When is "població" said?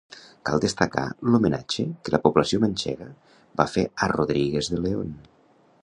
2.25-2.61